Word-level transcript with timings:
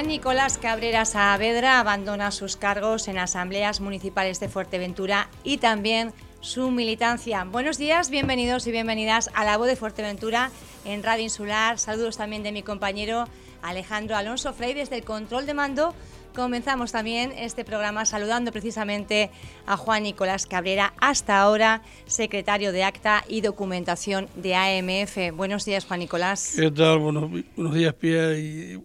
Juan 0.00 0.08
Nicolás 0.08 0.56
Cabrera 0.56 1.04
Saavedra 1.04 1.78
abandona 1.78 2.30
sus 2.30 2.56
cargos 2.56 3.06
en 3.06 3.18
asambleas 3.18 3.82
municipales 3.82 4.40
de 4.40 4.48
Fuerteventura 4.48 5.28
y 5.44 5.58
también 5.58 6.14
su 6.40 6.70
militancia. 6.70 7.44
Buenos 7.44 7.76
días, 7.76 8.08
bienvenidos 8.08 8.66
y 8.66 8.72
bienvenidas 8.72 9.28
a 9.34 9.44
la 9.44 9.58
voz 9.58 9.66
de 9.66 9.76
Fuerteventura 9.76 10.52
en 10.86 11.02
Radio 11.02 11.24
Insular. 11.24 11.78
Saludos 11.78 12.16
también 12.16 12.42
de 12.42 12.50
mi 12.50 12.62
compañero 12.62 13.26
Alejandro 13.60 14.16
Alonso 14.16 14.54
Frey 14.54 14.72
desde 14.72 14.96
el 14.96 15.04
control 15.04 15.44
de 15.44 15.52
mando. 15.52 15.94
Comenzamos 16.34 16.92
también 16.92 17.32
este 17.36 17.66
programa 17.66 18.06
saludando 18.06 18.52
precisamente 18.52 19.30
a 19.66 19.76
Juan 19.76 20.04
Nicolás 20.04 20.46
Cabrera, 20.46 20.94
hasta 20.98 21.42
ahora 21.42 21.82
secretario 22.06 22.72
de 22.72 22.84
Acta 22.84 23.22
y 23.28 23.42
Documentación 23.42 24.28
de 24.34 24.54
AMF. 24.54 25.36
Buenos 25.36 25.66
días, 25.66 25.84
Juan 25.84 26.00
Nicolás. 26.00 26.54
¿Qué 26.56 26.70
tal? 26.70 27.00
Buenos, 27.00 27.74
días, 27.74 27.92
Pia, 27.92 28.38
y 28.38 28.82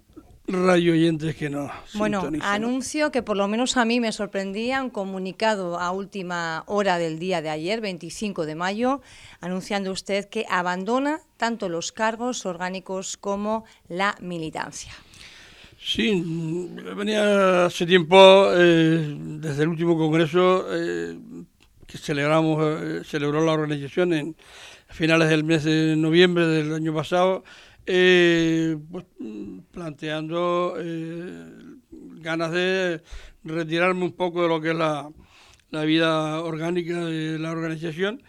radio 0.48 0.94
oyentes 0.94 1.36
que 1.36 1.50
no. 1.50 1.72
Bueno, 1.96 2.30
anuncio 2.42 3.12
que 3.12 3.24
por 3.24 3.38
lo 3.38 3.48
menos 3.48 3.78
a 3.78 3.86
mí 3.86 4.00
me 4.00 4.12
sorprendía 4.12 4.82
un 4.84 4.90
comunicado 4.90 5.80
a 5.80 5.92
última 5.92 6.64
hora 6.68 6.98
del 6.98 7.20
día 7.20 7.42
de 7.42 7.50
ayer, 7.50 7.82
25 7.82 8.46
de 8.46 8.56
mayo, 8.56 9.02
anunciando 9.42 9.92
usted 9.92 10.30
que 10.30 10.46
abandona 10.50 11.22
tanto 11.38 11.70
los 11.70 11.92
cargos 11.92 12.46
orgánicos 12.46 13.18
como 13.18 13.66
la 13.90 14.16
militancia. 14.22 14.94
Sí, 15.78 16.24
venía 16.96 17.66
hace 17.66 17.86
tiempo, 17.86 18.48
eh, 18.56 19.16
desde 19.40 19.64
el 19.64 19.70
último 19.70 19.98
congreso 19.98 20.66
eh, 20.72 21.16
que 21.86 21.98
celebramos, 21.98 22.60
eh, 22.82 23.02
celebró 23.04 23.46
la 23.46 23.52
organización 23.52 24.14
en 24.14 24.36
finales 24.90 25.30
del 25.30 25.44
mes 25.44 25.64
de 25.64 25.96
noviembre 25.96 26.48
del 26.48 26.74
año 26.74 26.94
pasado, 26.94 27.44
eh, 27.86 28.78
pues, 28.92 29.06
planteando 29.72 30.76
eh, 30.80 31.78
ganas 32.22 32.52
de 32.52 33.02
retirarme 33.44 34.06
un 34.06 34.14
poco 34.14 34.44
de 34.44 34.50
lo 34.50 34.60
que 34.60 34.72
es 34.72 34.76
la, 34.76 35.12
vida 35.86 36.42
orgánica 36.42 37.06
de 37.06 37.38
la 37.38 37.52
organización 37.52 38.24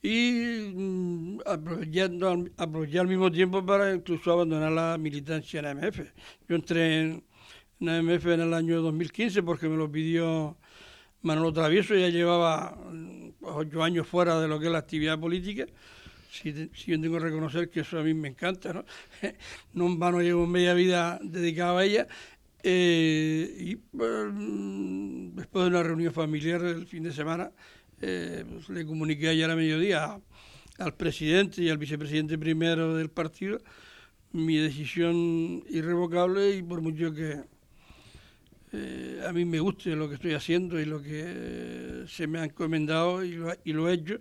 y 0.00 0.72
mm, 0.74 1.40
aprovechando, 1.44 2.30
al 2.56 3.08
mismo 3.08 3.32
tiempo 3.32 3.66
para 3.66 3.92
incluso 3.92 4.32
abandonar 4.32 4.70
la 4.70 4.96
militancia 4.96 5.58
en 5.58 5.66
AMF. 5.66 6.00
Yo 6.48 6.54
entré 6.54 7.00
en, 7.00 7.24
en 7.80 7.88
AMF 7.88 8.26
en 8.26 8.40
el 8.42 8.54
año 8.54 8.80
2015 8.80 9.42
porque 9.42 9.68
me 9.68 9.76
lo 9.76 9.90
pidió 9.90 10.56
Manolo 11.22 11.52
Travieso, 11.52 11.96
ya 11.96 12.08
llevaba 12.08 12.78
mm, 12.92 13.30
ocho 13.42 13.82
años 13.82 14.06
fuera 14.06 14.40
de 14.40 14.48
lo 14.48 14.60
que 14.60 14.66
es 14.66 14.72
la 14.72 14.78
actividad 14.78 15.18
política 15.18 15.66
si, 16.30 16.52
yo 16.52 17.00
tengo 17.00 17.18
que 17.18 17.24
reconocer 17.24 17.70
que 17.70 17.80
eso 17.80 17.98
a 17.98 18.02
mí 18.02 18.14
me 18.14 18.28
encanta, 18.28 18.72
¿no? 18.72 18.84
no 19.72 19.86
en 19.86 19.98
vano 19.98 20.20
llevo 20.20 20.46
media 20.46 20.74
vida 20.74 21.18
dedicada 21.22 21.80
a 21.80 21.84
ella. 21.84 22.06
Eh, 22.62 23.56
y 23.58 23.76
pues, 23.76 24.32
después 25.34 25.64
de 25.64 25.70
una 25.70 25.82
reunión 25.82 26.12
familiar 26.12 26.62
el 26.62 26.86
fin 26.86 27.04
de 27.04 27.12
semana, 27.12 27.50
eh, 28.00 28.44
pues, 28.48 28.68
le 28.68 28.84
comuniqué 28.84 29.28
ayer 29.28 29.50
a 29.50 29.56
mediodía 29.56 30.20
al 30.78 30.94
presidente 30.94 31.62
y 31.62 31.70
al 31.70 31.78
vicepresidente 31.78 32.38
primero 32.38 32.96
del 32.96 33.10
partido 33.10 33.60
mi 34.32 34.56
decisión 34.56 35.64
irrevocable 35.68 36.56
y 36.56 36.62
por 36.62 36.80
mucho 36.80 37.12
que 37.12 37.40
eh, 38.72 39.24
a 39.26 39.32
mí 39.32 39.44
me 39.44 39.60
guste 39.60 39.96
lo 39.96 40.08
que 40.08 40.16
estoy 40.16 40.34
haciendo 40.34 40.78
y 40.78 40.84
lo 40.84 41.02
que 41.02 42.04
se 42.06 42.26
me 42.26 42.38
ha 42.38 42.44
encomendado 42.44 43.24
y 43.24 43.32
lo, 43.32 43.52
y 43.64 43.72
lo 43.72 43.88
he 43.88 43.94
hecho, 43.94 44.20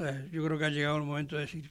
eh, 0.00 0.28
yo 0.32 0.44
creo 0.44 0.58
que 0.58 0.64
ha 0.64 0.70
llegado 0.70 0.96
el 0.96 1.04
momento 1.04 1.36
de 1.36 1.42
decir 1.42 1.70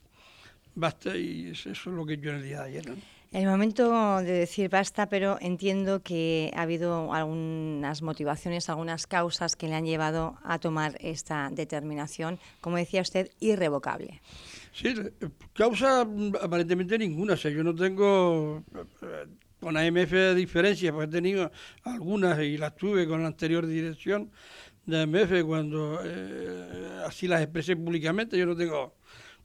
basta 0.74 1.16
y 1.16 1.50
eso, 1.50 1.70
es 1.70 1.86
lo 1.86 2.06
que 2.06 2.18
yo 2.18 2.30
en 2.30 2.36
el 2.36 2.42
día 2.42 2.62
de 2.62 2.78
ayer. 2.78 2.94
El 3.32 3.46
momento 3.46 4.18
de 4.18 4.32
decir 4.32 4.68
basta, 4.68 5.08
pero 5.08 5.38
entiendo 5.40 6.02
que 6.02 6.50
ha 6.56 6.62
habido 6.62 7.14
algunas 7.14 8.02
motivaciones, 8.02 8.68
algunas 8.68 9.06
causas 9.06 9.54
que 9.54 9.68
le 9.68 9.76
han 9.76 9.84
llevado 9.84 10.36
a 10.42 10.58
tomar 10.58 10.96
esta 11.00 11.48
determinación, 11.52 12.40
como 12.60 12.76
decía 12.76 13.02
usted, 13.02 13.30
irrevocable. 13.38 14.20
Sí, 14.72 14.94
causa 15.52 16.00
aparentemente 16.40 16.98
ninguna. 16.98 17.34
O 17.34 17.36
sea, 17.36 17.52
yo 17.52 17.62
no 17.62 17.72
tengo 17.72 18.64
eh, 18.74 19.26
con 19.60 19.76
AMF 19.76 20.34
diferencias, 20.34 20.92
porque 20.92 21.06
he 21.06 21.12
tenido 21.12 21.52
algunas 21.84 22.40
y 22.40 22.56
las 22.56 22.74
tuve 22.74 23.06
con 23.06 23.22
la 23.22 23.28
anterior 23.28 23.64
dirección 23.64 24.30
de 24.86 25.02
AMF 25.02 25.44
cuando 25.46 26.00
eh, 26.04 27.02
así 27.06 27.28
las 27.28 27.42
expresé 27.42 27.76
públicamente. 27.76 28.38
Yo 28.38 28.46
no 28.46 28.56
tengo 28.56 28.94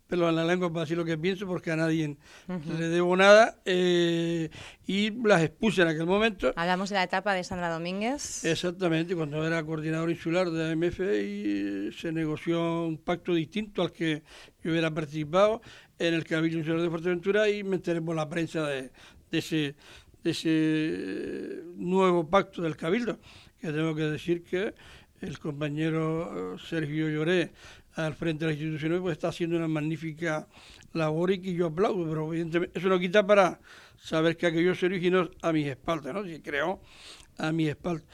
pelo 0.07 0.29
en 0.29 0.35
la 0.35 0.45
lengua 0.45 0.71
para 0.71 0.81
decir 0.81 0.97
lo 0.97 1.05
que 1.05 1.17
pienso 1.17 1.47
porque 1.47 1.71
a 1.71 1.75
nadie 1.75 2.15
le 2.47 2.87
debo 2.89 3.15
nada 3.17 3.59
eh, 3.65 4.49
y 4.85 5.11
las 5.27 5.41
expuse 5.41 5.81
en 5.81 5.87
aquel 5.87 6.05
momento. 6.05 6.53
Hablamos 6.55 6.89
de 6.89 6.95
la 6.95 7.03
etapa 7.03 7.33
de 7.33 7.43
Sandra 7.43 7.69
Domínguez. 7.69 8.45
Exactamente, 8.45 9.15
cuando 9.15 9.45
era 9.45 9.63
coordinador 9.63 10.11
insular 10.11 10.49
de 10.51 10.71
AMF 10.71 10.99
y 10.99 11.91
se 11.91 12.11
negoció 12.11 12.85
un 12.85 12.97
pacto 12.97 13.33
distinto 13.33 13.81
al 13.81 13.91
que 13.91 14.23
yo 14.63 14.71
hubiera 14.71 14.91
participado 14.91 15.61
en 15.97 16.13
el 16.13 16.23
Cabildo 16.25 16.59
Insular 16.59 16.81
de 16.81 16.89
Fuerteventura 16.89 17.49
y 17.49 17.63
me 17.63 17.77
enteré 17.77 18.01
por 18.01 18.15
la 18.15 18.29
prensa 18.29 18.67
de, 18.67 18.91
de 19.31 19.37
ese, 19.37 19.75
de 20.23 20.31
ese 20.31 21.63
nuevo 21.77 22.29
pacto 22.29 22.61
del 22.61 22.75
Cabildo, 22.75 23.19
que 23.59 23.71
tengo 23.71 23.95
que 23.95 24.03
decir 24.03 24.43
que 24.43 24.73
el 25.21 25.39
compañero 25.39 26.55
eh, 26.55 26.57
Sergio 26.59 27.09
Lloré 27.09 27.51
al 27.95 28.13
frente 28.13 28.45
de 28.45 28.51
las 28.51 28.59
instituciones 28.59 28.99
pues 28.99 29.13
está 29.13 29.29
haciendo 29.29 29.55
una 29.57 29.67
magnífica 29.67 30.47
labor 30.93 31.31
y 31.31 31.39
que 31.39 31.53
yo 31.53 31.67
aplaudo, 31.67 32.07
pero 32.07 32.27
evidentemente 32.27 32.77
eso 32.77 32.89
no 32.89 32.99
quita 32.99 33.25
para 33.25 33.59
saber 33.97 34.37
que 34.37 34.47
aquello 34.47 34.75
se 34.75 34.85
originó 34.85 35.29
a 35.41 35.51
mis 35.51 35.67
espaldas, 35.67 36.13
¿no? 36.13 36.23
Se 36.25 36.41
creó 36.41 36.81
a 37.37 37.51
mis 37.51 37.69
espaldas. 37.69 38.05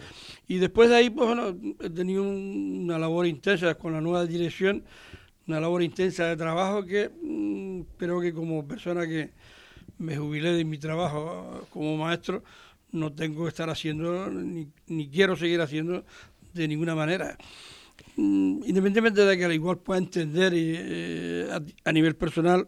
Y 0.48 0.58
después 0.58 0.90
de 0.90 0.98
ahí, 0.98 1.10
pues 1.10 1.28
bueno, 1.28 1.58
he 1.80 1.90
tenido 1.90 2.24
una 2.24 3.00
labor 3.00 3.26
intensa 3.26 3.74
con 3.76 3.94
la 3.94 4.02
nueva 4.02 4.26
dirección, 4.26 4.84
una 5.48 5.60
labor 5.60 5.82
intensa 5.82 6.26
de 6.26 6.38
trabajo 6.38 6.86
que 6.86 7.10
mm, 7.10 7.82
creo 7.98 8.22
que 8.22 8.34
como 8.34 8.68
persona 8.68 9.08
que 9.08 9.32
me 9.98 10.18
jubilé 10.18 10.54
de 10.54 10.66
mi 10.66 10.78
trabajo 10.78 11.68
como 11.72 11.98
maestro, 11.98 12.44
no 12.92 13.14
tengo 13.14 13.44
que 13.44 13.50
estar 13.50 13.70
haciendo, 13.70 14.30
ni, 14.30 14.68
ni 14.88 15.10
quiero 15.10 15.36
seguir 15.36 15.62
haciendo 15.62 16.04
de 16.54 16.68
ninguna 16.68 16.96
manera. 16.96 17.38
Mm, 18.16 18.64
independientemente 18.66 19.26
de 19.26 19.38
que 19.38 19.46
al 19.46 19.54
igual 19.54 19.78
pueda 19.78 20.00
entender 20.00 20.54
eh, 20.56 21.50
a, 21.84 21.92
nivel 21.92 22.16
personal 22.16 22.68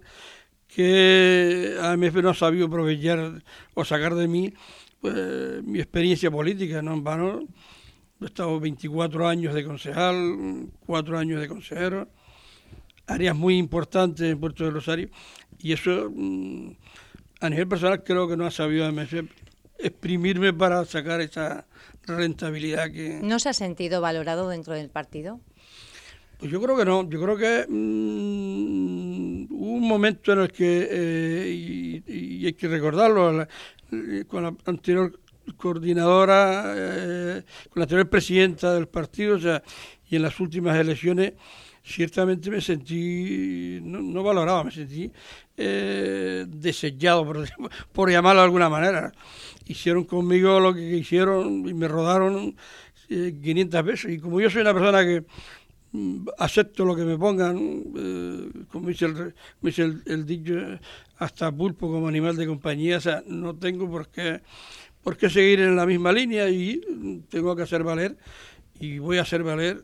que 0.68 1.76
AMF 1.82 2.16
no 2.16 2.30
ha 2.30 2.34
sabido 2.34 2.68
aprovechar 2.68 3.44
o 3.74 3.86
sacar 3.86 4.16
de 4.16 4.28
mí 4.28 4.54
pues, 5.02 5.64
mi 5.64 5.80
experiencia 5.80 6.32
política, 6.32 6.82
no 6.82 6.94
en 6.94 7.04
vano. 7.04 7.44
He 8.22 8.26
estado 8.26 8.58
24 8.60 9.28
años 9.28 9.54
de 9.54 9.66
concejal, 9.66 10.70
4 10.86 11.20
años 11.20 11.42
de 11.42 11.48
consejero, 11.50 12.08
áreas 13.06 13.36
muy 13.36 13.58
importantes 13.58 14.32
en 14.32 14.40
Puerto 14.40 14.64
de 14.64 14.72
Rosario, 14.72 15.10
y 15.60 15.74
eso 15.74 16.10
mm, 16.10 16.72
a 17.42 17.50
nivel 17.50 17.68
personal 17.68 18.02
creo 18.04 18.30
que 18.30 18.38
no 18.38 18.46
ha 18.46 18.52
sabido 18.52 18.86
AMF 18.86 19.14
exprimirme 19.84 20.54
para 20.54 20.86
sacar 20.86 21.22
esa 21.22 21.66
rentabilidad 22.06 22.92
que... 22.92 23.20
¿No 23.22 23.40
se 23.40 23.50
ha 23.50 23.54
sentido 23.54 24.02
valorado 24.02 24.50
dentro 24.50 24.74
del 24.74 24.90
partido? 24.90 25.40
Pues 26.40 26.52
yo 26.52 26.62
creo 26.62 26.76
que 26.76 26.86
no, 26.86 27.10
yo 27.10 27.22
creo 27.22 27.38
que 27.38 27.66
mm, 27.70 29.46
hubo 29.50 29.72
un 29.72 29.88
momento 29.88 30.34
en 30.34 30.40
el 30.40 30.52
que, 30.52 30.88
eh, 30.92 32.02
y, 32.08 32.46
hay 32.46 32.54
que 32.54 32.68
recordarlo, 32.68 33.48
con 34.28 34.44
la 34.44 34.54
anterior 34.66 35.20
coordinadora, 35.58 36.74
eh, 36.76 37.44
con 37.70 37.80
la 37.80 37.84
anterior 37.84 38.10
presidenta 38.10 38.74
del 38.74 38.88
partido, 38.88 39.36
o 39.36 39.40
sea, 39.40 39.64
y 40.10 40.16
en 40.16 40.22
las 40.22 40.40
últimas 40.40 40.78
elecciones, 40.78 41.34
ciertamente 41.84 42.50
me 42.50 42.62
sentí, 42.62 43.80
no, 43.82 44.24
valoraba, 44.24 44.64
me 44.64 44.72
sentí 44.72 45.12
eh, 45.58 46.46
desechado, 46.48 47.26
por, 47.26 47.48
por 47.92 48.10
llamarlo 48.10 48.42
de 48.42 48.46
alguna 48.46 48.70
manera 48.70 49.12
hicieron 49.66 50.04
conmigo 50.04 50.60
lo 50.60 50.74
que 50.74 50.98
hicieron 50.98 51.68
y 51.68 51.74
me 51.74 51.88
rodaron 51.88 52.56
500 53.08 53.80
eh, 53.80 53.84
veces. 53.84 54.12
Y 54.14 54.20
como 54.20 54.40
yo 54.42 54.50
soy 54.50 54.62
una 54.62 54.74
persona 54.74 55.04
que 55.04 55.24
mm, 55.92 56.28
acepto 56.38 56.86
lo 56.86 56.96
que 56.96 57.04
me 57.04 57.18
pongan, 57.18 57.84
eh, 57.98 58.50
como 58.72 58.90
dice, 58.90 59.06
el, 59.06 60.04
el, 60.06 60.26
dicho, 60.26 60.54
hasta 61.18 61.52
pulpo 61.52 61.92
como 61.92 62.08
animal 62.08 62.36
de 62.36 62.48
compañía, 62.48 62.98
o 62.98 63.02
sea, 63.02 63.24
no 63.28 63.56
tengo 63.56 63.90
por 63.90 64.08
qué, 64.10 64.42
por 65.04 65.18
qué 65.18 65.30
seguir 65.30 65.62
en 65.62 65.76
la 65.76 65.86
misma 65.86 66.12
línea 66.12 66.50
y 66.50 66.82
mm, 66.88 67.20
tengo 67.30 67.56
que 67.56 67.64
hacer 67.64 67.84
valer 67.84 68.18
y 68.80 69.00
voy 69.00 69.18
a 69.18 69.22
hacer 69.22 69.44
valer 69.44 69.84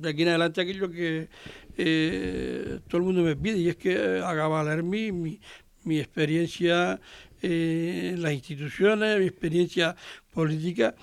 de 0.00 0.08
aquí 0.08 0.22
en 0.22 0.28
adelante 0.28 0.60
aquello 0.60 0.90
que 0.90 1.28
eh, 1.76 2.80
todo 2.88 2.98
el 2.98 3.04
mundo 3.04 3.22
me 3.22 3.36
pide 3.36 3.58
y 3.58 3.68
es 3.68 3.76
que 3.76 4.20
haga 4.24 4.48
valer 4.48 4.82
mi, 4.82 5.12
mi, 5.12 5.40
mi 5.84 5.98
experiencia 5.98 7.00
en 7.40 8.22
las 8.22 8.32
instituciones, 8.32 9.18
mi 9.18 9.26
experiencia 9.26 9.96
política, 10.32 10.94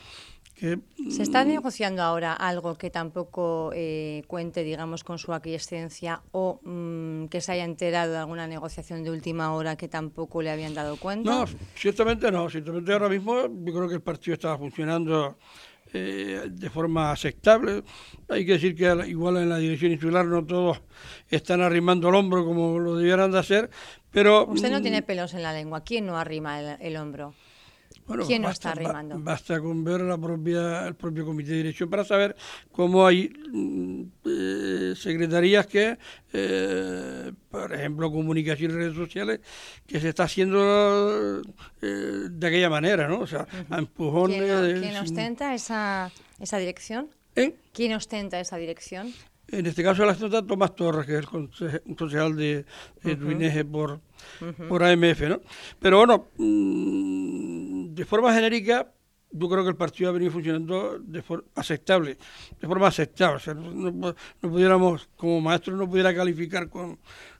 ¿Se 1.09 1.23
está 1.23 1.45
mm, 1.45 1.47
negociando 1.47 2.03
ahora 2.03 2.33
algo 2.33 2.77
que 2.77 2.89
tampoco 2.89 3.71
eh, 3.73 4.23
cuente, 4.27 4.63
digamos, 4.63 5.05
con 5.05 5.17
su 5.17 5.33
aquiescencia 5.33 6.21
o 6.31 6.59
mm, 6.63 7.27
que 7.27 7.39
se 7.39 7.53
haya 7.53 7.63
enterado 7.63 8.11
de 8.11 8.17
alguna 8.17 8.45
negociación 8.45 9.03
de 9.03 9.11
última 9.11 9.53
hora 9.53 9.77
que 9.77 9.87
tampoco 9.87 10.41
le 10.41 10.51
habían 10.51 10.73
dado 10.73 10.97
cuenta? 10.97 11.29
No, 11.29 11.45
ciertamente 11.75 12.29
no. 12.29 12.49
Ciertamente 12.49 12.91
ahora 12.91 13.07
mismo 13.07 13.43
yo 13.43 13.73
creo 13.73 13.87
que 13.87 13.95
el 13.95 14.01
partido 14.01 14.33
estaba 14.33 14.57
funcionando 14.57 15.37
eh, 15.93 16.47
de 16.49 16.69
forma 16.69 17.11
aceptable. 17.11 17.83
Hay 18.27 18.45
que 18.45 18.53
decir 18.53 18.75
que 18.75 18.85
igual 19.07 19.37
en 19.37 19.49
la 19.49 19.57
dirección 19.57 19.91
insular 19.91 20.25
no 20.25 20.45
todos 20.45 20.81
están 21.29 21.61
arrimando 21.61 22.09
el 22.09 22.15
hombro 22.15 22.45
como 22.45 22.79
lo 22.79 22.95
debieran 22.95 23.31
de 23.31 23.39
hacer, 23.39 23.69
pero... 24.11 24.45
Usted 24.45 24.71
no 24.71 24.79
mm, 24.79 24.83
tiene 24.83 25.01
pelos 25.01 25.33
en 25.33 25.43
la 25.43 25.53
lengua. 25.53 25.83
¿Quién 25.83 26.05
no 26.05 26.17
arrima 26.17 26.59
el 26.59 26.97
hombro? 26.97 27.33
¿Quién 28.25 28.41
no 28.41 28.49
está 28.49 28.71
arrimando? 28.71 29.19
basta 29.19 29.59
con 29.59 29.83
ver 29.83 30.01
la 30.01 30.17
propia, 30.17 30.87
el 30.87 30.95
propio 30.95 31.25
comité 31.25 31.51
de 31.51 31.57
dirección 31.57 31.89
para 31.89 32.03
saber 32.03 32.35
cómo 32.71 33.05
hay 33.05 33.29
mm, 33.51 34.03
eh, 34.25 34.93
secretarías 34.95 35.67
que, 35.67 35.97
eh, 36.33 37.31
por 37.49 37.73
ejemplo, 37.73 38.11
comunicación 38.11 38.71
y 38.71 38.73
redes 38.75 38.95
sociales, 38.95 39.39
que 39.85 39.99
se 39.99 40.09
está 40.09 40.23
haciendo 40.23 41.41
eh, 41.81 42.27
de 42.29 42.47
aquella 42.47 42.69
manera, 42.69 43.07
¿no? 43.07 43.19
O 43.19 43.27
sea, 43.27 43.47
a 43.69 43.77
empujones. 43.77 44.79
¿Quién, 44.79 44.97
ostenta 44.97 45.53
esa, 45.53 46.11
esa 46.39 46.57
dirección? 46.57 47.09
¿Quién 47.73 47.93
ostenta 47.93 48.39
esa 48.39 48.57
dirección? 48.57 49.13
En 49.51 49.65
este 49.65 49.83
caso 49.83 50.05
la 50.05 50.11
ostenta 50.11 50.45
Tomás 50.45 50.75
Torres, 50.75 51.05
que 51.05 51.13
es 51.13 51.19
el 51.19 51.95
concejal 51.95 52.35
de, 52.35 52.65
de 53.03 53.65
por, 53.65 53.99
por 54.67 54.83
AMF, 54.83 55.21
¿no? 55.21 55.41
Pero 55.79 55.97
bueno, 55.97 56.27
mm, 56.37 57.93
de 57.93 58.05
forma 58.05 58.33
genérica, 58.33 58.91
yo 59.31 59.49
creo 59.49 59.63
que 59.63 59.69
el 59.69 59.75
partido 59.75 60.09
ha 60.09 60.13
venido 60.13 60.31
funcionando 60.31 60.99
de 60.99 61.21
forma 61.21 61.45
aceptable, 61.55 62.17
de 62.59 62.67
forma 62.67 62.87
aceptable. 62.87 63.37
O 63.37 63.39
sea, 63.39 63.53
no, 63.53 64.15
pudiéramos, 64.41 65.09
como 65.15 65.39
maestro, 65.41 65.75
no 65.75 65.87
pudiera 65.87 66.15
calificar 66.15 66.69
con 66.69 66.97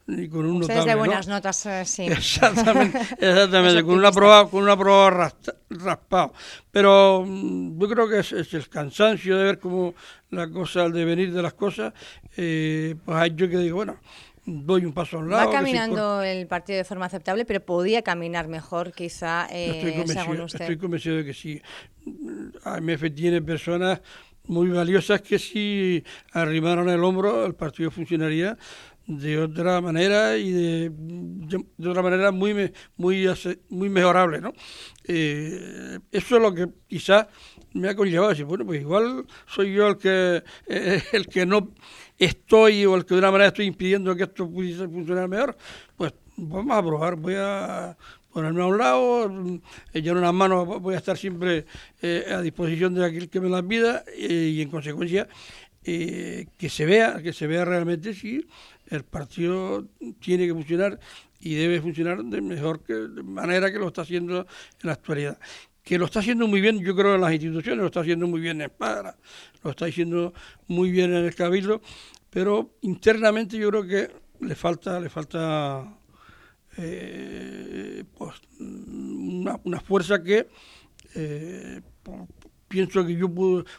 ni 0.10 0.28
con 0.28 0.46
un 0.46 0.62
Ustedes 0.62 0.86
de 0.86 0.96
buenas 0.96 1.28
notas, 1.28 1.66
eh, 1.68 1.86
sí. 1.86 2.04
Exactamente, 2.08 3.00
exactamente 3.20 3.84
con 3.84 3.96
una 3.96 4.12
prueba, 4.12 4.50
con 4.50 4.64
una 4.64 4.76
prueba 4.76 5.32
raspado. 5.70 6.34
Pero 6.72 7.24
mm, 7.28 7.80
yo 7.80 7.90
creo 7.90 8.10
que 8.10 8.20
es, 8.20 8.32
el 8.32 8.70
cansancio 8.70 9.38
de 9.38 9.44
ver 9.44 9.60
cómo 9.60 9.94
la 10.32 10.50
cosa, 10.50 10.86
el 10.86 10.94
devenir 10.94 11.32
de 11.32 11.42
las 11.42 11.54
cosas, 11.54 11.94
eh, 12.38 12.96
pues 13.06 13.18
hay 13.18 13.34
yo 13.36 13.48
que 13.50 13.58
digo, 13.58 13.78
bueno, 13.78 14.00
doy 14.50 14.86
un 14.86 14.94
paso 14.94 15.18
a 15.18 15.20
un 15.20 15.30
lado. 15.30 15.48
Va 15.48 15.52
caminando 15.52 16.22
el 16.24 16.48
partido 16.48 16.78
de 16.78 16.84
forma 16.84 17.06
aceptable, 17.06 17.46
pero 17.46 17.60
podía 17.62 18.02
caminar 18.02 18.48
mejor, 18.48 18.92
quizá, 18.92 19.48
eh, 19.52 20.04
según 20.08 20.42
usted. 20.42 20.62
Estoy 20.62 20.78
convencido 20.78 21.18
de 21.18 21.26
que 21.26 21.34
sí. 21.34 21.62
AMF 22.64 23.14
tiene 23.16 23.42
personas 23.42 24.02
muy 24.46 24.70
valiosas 24.70 25.22
que 25.22 25.38
si 25.38 26.04
arrimaron 26.34 26.90
el 26.90 27.04
hombro, 27.04 27.46
el 27.46 27.54
partido 27.54 27.92
funcionaría 27.92 28.58
de 29.10 29.40
otra 29.40 29.82
manera 29.82 30.38
y 30.38 30.52
de, 30.52 30.92
de, 30.92 31.90
otra 31.90 32.04
manera 32.04 32.32
muy 32.32 32.72
muy 32.96 33.28
muy 33.70 33.90
mejorable 33.90 34.40
¿no? 34.40 34.54
Eh, 35.04 35.98
eso 36.12 36.36
es 36.36 36.42
lo 36.42 36.54
que 36.54 36.68
quizás 36.88 37.26
me 37.74 37.90
ha 37.90 37.96
conllevado 37.96 38.30
decir 38.30 38.46
bueno 38.46 38.68
pues 38.68 38.82
igual 38.82 39.26
soy 39.48 39.74
yo 39.74 39.88
el 39.88 39.98
que 39.98 40.44
eh, 40.68 41.02
el 41.12 41.28
que 41.28 41.48
no 41.48 41.74
estoy 42.20 42.86
o 42.86 43.04
que 43.06 43.16
de 43.16 43.20
una 43.20 43.32
manera 43.32 43.48
estoy 43.48 43.66
impidiendo 43.66 44.16
que 44.16 44.24
esto 44.24 44.50
pudiese 44.50 44.88
funcionar 44.88 45.28
mejor 45.28 45.58
pues 45.98 46.14
vamos 46.36 46.78
a 46.78 46.84
probar 46.84 47.16
voy 47.16 47.36
a 47.38 47.98
ponerme 48.32 48.62
a 48.62 48.66
un 48.68 48.78
lado, 48.78 49.60
echar 49.92 50.16
unas 50.16 50.34
manos, 50.34 50.68
voy 50.82 50.94
a 50.94 50.98
estar 50.98 51.18
siempre 51.18 51.66
eh, 52.02 52.26
a 52.30 52.42
disposición 52.42 52.94
de 52.94 53.04
aquel 53.04 53.28
que 53.28 53.42
me 53.42 53.50
las 53.50 53.64
pida 53.64 54.04
y 54.16 54.62
en 54.62 54.70
consecuencia 54.70 55.28
que 55.84 56.70
se 56.70 56.86
vea, 56.86 57.22
que 57.24 57.34
se 57.34 57.48
vea 57.48 57.66
realmente 57.66 58.14
si 58.14 58.46
el 58.88 59.04
partido 59.04 59.88
tiene 60.20 60.46
que 60.46 60.54
funcionar 60.54 61.00
y 61.40 61.56
debe 61.56 61.82
funcionar 61.82 62.24
de 62.24 62.42
mejor 62.42 62.84
que, 62.84 62.94
manera 63.24 63.72
que 63.72 63.80
lo 63.80 63.88
está 63.88 64.02
haciendo 64.02 64.40
en 64.40 64.46
la 64.84 64.94
actualidad. 64.94 65.40
Que 65.84 65.98
lo 65.98 66.06
está 66.06 66.20
haciendo 66.20 66.48
muy 66.48 66.62
bien, 66.62 66.80
yo 66.80 66.96
creo, 66.96 67.16
en 67.16 67.22
las 67.22 67.32
instituciones, 67.32 67.80
lo 67.80 67.88
está 67.88 68.02
haciendo 68.02 68.28
muy 68.28 68.42
bien 68.42 68.58
en 68.58 68.70
Espada, 68.70 69.18
lo 69.64 69.72
está 69.72 69.86
haciendo 69.86 70.34
muy 70.68 70.92
bien 70.92 71.14
en 71.14 71.26
el 71.26 71.34
Cabildo, 71.36 71.82
pero 72.30 72.76
internamente 72.82 73.58
yo 73.58 73.70
creo 73.70 73.88
que 73.88 74.12
le 74.42 74.56
falta, 74.56 75.00
le 75.00 75.10
falta 75.10 75.98
eh, 76.78 78.04
pues, 78.18 78.36
una, 78.60 79.80
fuerza 79.80 80.22
que 80.22 80.48
eh, 81.16 81.82
pienso 82.68 83.06
que 83.06 83.16
yo 83.16 83.34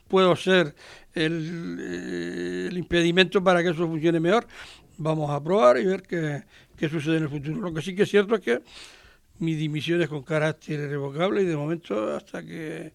puedo, 0.09 0.37
ser 0.37 0.75
el, 1.15 1.79
eh, 1.81 2.67
el, 2.71 2.77
impedimento 2.77 3.43
para 3.43 3.63
que 3.63 3.71
eso 3.71 3.87
funcione 3.87 4.19
mejor 4.19 4.47
vamos 5.01 5.31
a 5.31 5.43
probar 5.43 5.79
y 5.79 5.87
ver 5.87 6.03
qué, 6.03 6.89
sucede 6.89 7.17
en 7.17 7.23
el 7.25 7.29
futuro. 7.29 7.61
Lo 7.61 7.75
que 7.75 7.83
sí 7.83 7.95
que 7.95 8.03
es 8.03 8.11
cierto 8.11 8.35
es 8.35 8.41
que 8.43 8.63
mi 9.41 9.55
dimisión 9.55 10.01
es 10.03 10.09
con 10.09 10.23
carácter 10.23 10.81
irrevocable 10.81 11.43
y 11.43 11.47
de 11.47 11.57
momento 11.57 12.15
hasta 12.15 12.43
que 12.45 12.93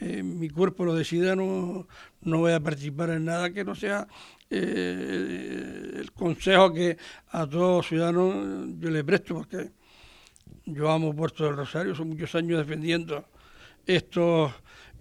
eh, 0.00 0.22
mi 0.22 0.50
cuerpo 0.50 0.84
lo 0.84 0.94
decida 0.94 1.34
no, 1.34 1.86
no 2.22 2.38
voy 2.38 2.52
a 2.52 2.60
participar 2.60 3.10
en 3.10 3.24
nada 3.24 3.50
que 3.50 3.64
no 3.64 3.74
sea 3.74 4.06
eh, 4.50 5.92
el 5.94 6.12
consejo 6.12 6.72
que 6.72 6.96
a 7.30 7.46
todo 7.46 7.82
ciudadano 7.82 8.66
yo 8.78 8.90
le 8.90 9.04
presto 9.04 9.34
porque 9.34 9.70
yo 10.66 10.90
amo 10.90 11.14
Puerto 11.14 11.44
del 11.44 11.56
Rosario, 11.56 11.94
son 11.94 12.08
muchos 12.08 12.34
años 12.34 12.58
defendiendo 12.58 13.26
estos 13.86 14.52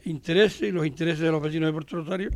intereses 0.05 0.69
y 0.69 0.71
los 0.71 0.85
intereses 0.85 1.21
de 1.21 1.31
los 1.31 1.41
vecinos 1.41 1.67
de 1.67 1.73
Puerto 1.73 1.97
Rosario 1.97 2.29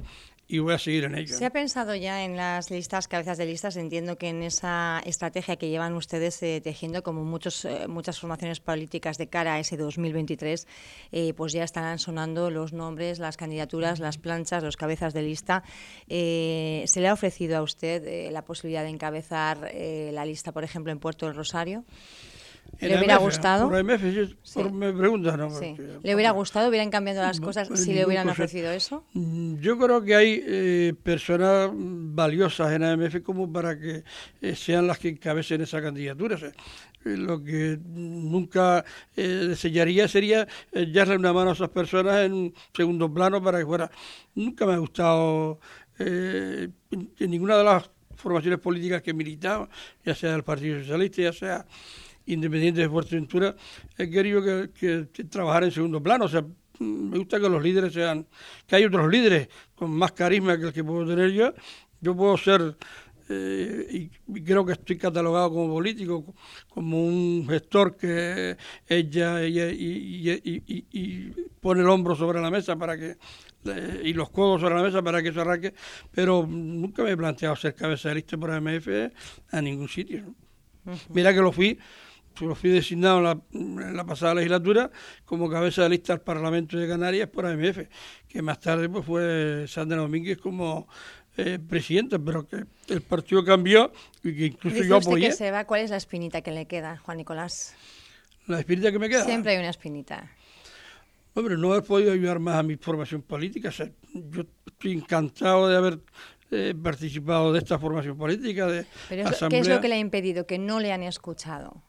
y 0.48 0.60
voy 0.60 0.74
a 0.74 0.80
seguir 0.80 1.04
en 1.04 1.16
ello. 1.16 1.36
¿Se 1.36 1.46
ha 1.46 1.50
pensado 1.50 1.94
ya 1.96 2.24
en 2.24 2.38
las 2.38 2.72
listas, 2.72 3.08
cabezas 3.08 3.38
de 3.38 3.46
listas? 3.46 3.76
Entiendo 3.76 4.18
que 4.18 4.30
en 4.30 4.44
esa 4.44 5.02
estrategia 5.06 5.58
que 5.58 5.70
llevan 5.70 5.94
ustedes 5.94 6.42
eh, 6.42 6.62
tejiendo, 6.64 7.04
como 7.04 7.26
muchos, 7.26 7.66
eh, 7.66 7.88
muchas 7.88 8.20
formaciones 8.20 8.62
políticas 8.62 9.18
de 9.18 9.28
cara 9.28 9.56
a 9.56 9.60
ese 9.60 9.76
2023, 9.76 10.68
eh, 11.12 11.34
pues 11.34 11.52
ya 11.52 11.64
estarán 11.64 12.00
sonando 12.00 12.50
los 12.50 12.72
nombres, 12.72 13.20
las 13.20 13.36
candidaturas, 13.36 14.00
las 14.00 14.18
planchas, 14.18 14.64
los 14.64 14.78
cabezas 14.78 15.14
de 15.14 15.22
lista. 15.22 15.64
¿Se 16.08 16.88
le 16.96 17.08
ha 17.08 17.14
ofrecido 17.14 17.58
a 17.58 17.62
usted 17.62 18.32
la 18.32 18.44
posibilidad 18.44 18.84
de 18.84 18.90
encabezar 18.90 19.72
la 20.14 20.26
lista, 20.26 20.52
por 20.52 20.64
ejemplo, 20.64 20.92
en 20.92 21.00
Puerto 21.00 21.26
del 21.26 21.36
Rosario? 21.36 21.84
¿Le 22.80 22.98
hubiera 22.98 23.18
gustado? 23.18 23.70
Por 23.70 24.72
me 24.72 24.94
preguntan, 24.94 25.40
¿no? 25.40 25.50
¿Le 26.04 26.16
hubiera 26.16 26.32
gustado? 26.32 26.70
¿Hubieran 26.70 26.90
cambiado 26.90 27.22
las 27.22 27.40
cosas 27.40 27.68
si 27.74 27.94
le 27.94 28.06
hubieran 28.06 28.30
ofrecido 28.30 28.72
eso? 28.72 29.04
Mm, 29.14 29.60
yo 29.60 29.78
creo 29.78 30.04
que 30.04 30.16
hay 30.16 30.44
eh, 30.46 30.94
personas 31.02 31.72
valiosas 31.74 32.72
en 32.74 32.84
AMF 32.84 33.22
como 33.24 33.52
para 33.52 33.78
que 33.80 34.04
eh, 34.42 34.56
sean 34.56 34.88
las 34.88 35.00
que 35.00 35.10
encabecen 35.10 35.62
esa 35.62 35.82
candidatura. 35.82 36.38
Eh, 37.06 37.18
lo 37.18 37.44
que 37.44 37.80
nunca 37.84 38.84
desearía 39.16 40.08
sería 40.08 40.48
darle 40.72 41.16
una 41.16 41.34
mano 41.34 41.52
a 41.52 41.54
esas 41.54 41.70
personas 41.70 42.26
en 42.26 42.34
un 42.34 42.54
segundo 42.74 43.12
plano 43.12 43.42
para 43.42 43.60
que 43.60 43.66
fuera. 43.66 43.90
Nunca 44.36 44.66
me 44.66 44.74
ha 44.74 44.78
gustado 44.78 45.60
en 46.00 46.74
ninguna 47.20 47.58
de 47.58 47.64
las 47.64 47.90
formaciones 48.16 48.60
políticas 48.60 49.02
que 49.02 49.12
he 49.12 49.14
militado, 49.14 49.70
ya 50.04 50.14
sea 50.16 50.32
del 50.32 50.44
Partido 50.44 50.80
Socialista, 50.80 51.22
ya 51.22 51.34
sea 51.34 51.66
independiente 52.28 52.82
de 52.82 52.90
Fuerteventura, 52.90 53.56
he 53.98 54.10
querido 54.10 54.44
que, 54.44 55.08
que, 55.12 55.24
trabajar 55.26 55.64
en 55.64 55.72
segundo 55.72 56.02
plano. 56.02 56.26
O 56.26 56.30
sea, 56.30 56.46
me 56.80 57.18
gusta 57.18 57.40
que 57.40 57.50
los 57.50 57.62
líderes 57.62 57.94
sean, 57.94 58.28
que 58.66 58.76
hay 58.76 58.86
otros 58.86 59.10
líderes 59.12 59.50
con 59.76 59.92
más 59.92 60.12
carisma 60.12 60.58
que 60.58 60.66
el 60.66 60.74
que 60.74 60.84
puedo 60.84 61.08
tener 61.08 61.32
yo. 61.32 61.54
Yo 62.00 62.16
puedo 62.16 62.38
ser, 62.38 62.78
eh, 63.30 64.10
y, 64.28 64.42
creo 64.44 64.66
que 64.66 64.74
estoy 64.74 64.98
catalogado 64.98 65.50
como 65.50 65.74
político, 65.74 66.36
como 66.70 67.04
un 67.04 67.48
gestor 67.50 67.98
que 67.98 68.56
ella, 68.88 69.42
ella 69.42 69.70
y, 69.70 70.42
y, 70.92 71.32
pone 71.60 71.82
el 71.82 71.90
hombro 71.90 72.16
sobre 72.16 72.40
la 72.40 72.52
mesa 72.52 72.76
para 72.76 72.98
que 72.98 73.18
y 74.04 74.14
los 74.14 74.30
codos 74.30 74.62
sobre 74.62 74.76
la 74.76 74.84
mesa 74.84 75.02
para 75.02 75.22
que 75.22 75.30
eso 75.30 75.42
arranque, 75.42 75.74
pero 76.12 76.46
nunca 76.48 77.04
me 77.04 77.12
he 77.12 77.18
planteado 77.18 77.56
ser 77.56 77.76
cabeza 77.76 78.10
de 78.10 78.16
lista 78.16 78.38
por 78.38 78.52
AMF 78.52 78.88
a 79.52 79.62
ningún 79.62 79.90
sitio. 79.90 80.34
Mira 81.10 81.34
que 81.34 81.42
lo 81.42 81.52
fui 81.52 81.78
lo 82.46 82.56
fui 82.56 82.70
designado 82.70 83.44
en 83.52 83.96
la, 83.96 84.06
pasada 84.06 84.36
legislatura 84.36 84.92
como 85.26 85.50
cabeza 85.50 85.84
de 85.84 85.90
lista 85.90 86.14
al 86.14 86.22
Parlamento 86.22 86.78
de 86.78 86.88
Canarias 86.88 87.30
por 87.30 87.46
AMF, 87.46 87.80
que 88.28 88.42
más 88.42 88.60
tarde 88.60 88.90
pues 88.90 89.06
fue 89.06 89.66
Sandra 89.68 89.98
Domínguez 89.98 90.38
como 90.38 90.88
eh, 91.38 91.60
presidente, 91.60 92.20
pero 92.20 92.48
que 92.48 92.66
el 92.90 93.02
partido 93.02 93.44
cambió 93.44 93.92
y 94.24 94.36
que 94.36 94.46
incluso 94.48 94.84
yo 94.84 94.98
apoyé. 94.98 95.28
que 95.28 95.34
se 95.34 95.52
va, 95.52 95.66
¿Cuál 95.66 95.82
es 95.82 95.90
la 95.90 95.98
espinita 95.98 96.42
que 96.42 96.52
le 96.52 96.66
queda, 96.66 96.98
Juan 96.98 97.18
Nicolás? 97.18 97.76
¿La 98.48 98.60
espinita 98.60 98.92
que 98.92 99.00
me 99.00 99.10
queda? 99.10 99.24
Siempre 99.26 99.52
hay 99.54 99.60
una 99.60 99.70
espinita. 99.70 100.32
Hombre, 101.34 101.56
no 101.56 101.76
he 101.76 101.82
podido 101.84 102.12
ayudar 102.12 102.40
más 102.40 102.56
a 102.56 102.64
mi 102.64 102.78
formación 102.78 103.22
política. 103.22 103.70
yo 103.70 104.44
estoy 104.66 104.94
encantado 104.94 105.68
de 105.68 105.78
haber 105.78 106.00
eh, 106.50 106.74
participado 106.82 107.52
de 107.54 107.60
esta 107.60 107.78
formación 107.78 108.18
política. 108.18 108.66
De 108.66 108.86
Pero 109.10 109.30
¿qué 109.50 109.60
es 109.60 109.68
lo 109.68 109.82
que 109.82 109.90
le 109.90 109.96
ha 109.96 110.00
impedido? 110.00 110.48
Que 110.48 110.58
no 110.58 110.80
le 110.80 110.92
han 110.94 111.04
escuchado. 111.04 111.84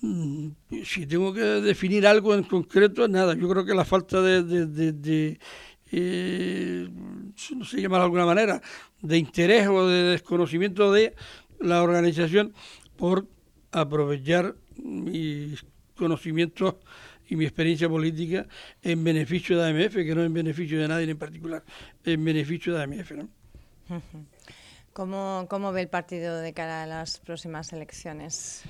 Mm, 0.00 0.48
si 0.84 1.06
tengo 1.06 1.32
que 1.32 1.40
definir 1.40 2.06
algo 2.06 2.34
en 2.34 2.44
concreto, 2.44 3.08
nada, 3.08 3.34
yo 3.34 3.48
creo 3.48 3.64
que 3.64 3.74
la 3.74 3.84
falta 3.84 4.20
de, 4.22 5.38
eh, 5.92 6.88
no 7.56 7.64
sé 7.64 7.80
llamar 7.80 8.00
de 8.00 8.04
alguna 8.04 8.26
manera, 8.26 8.62
de 9.02 9.18
interés 9.18 9.68
o 9.68 9.86
de 9.86 10.02
desconocimiento 10.04 10.92
de 10.92 11.14
la 11.58 11.82
organización 11.82 12.54
por 12.96 13.26
aprovechar 13.72 14.54
mis 14.76 15.64
conocimientos 15.96 16.76
y 17.28 17.36
mi 17.36 17.44
experiencia 17.44 17.88
política 17.88 18.46
en 18.82 19.04
beneficio 19.04 19.58
de 19.58 19.68
AMF, 19.68 19.94
que 19.94 20.14
no 20.14 20.24
en 20.24 20.34
beneficio 20.34 20.80
de 20.80 20.88
nadie 20.88 21.08
en 21.08 21.18
particular, 21.18 21.64
en 22.04 22.24
beneficio 22.24 22.74
de 22.74 22.82
AMF. 22.82 23.12
¿no? 23.12 23.28
¿Cómo, 24.92 25.46
¿Cómo, 25.48 25.72
ve 25.72 25.82
el 25.82 25.88
partido 25.88 26.40
de 26.40 26.52
cara 26.52 26.82
a 26.82 26.86
las 26.86 27.20
próximas 27.20 27.72
elecciones? 27.72 28.64